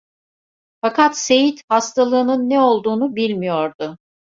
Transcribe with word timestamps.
Fakat 0.83 1.15
Seyit, 1.17 1.63
hastalığının 1.69 2.49
ne 2.49 2.59
olduğunu 2.59 3.15
bilmiyordu. 3.15 3.97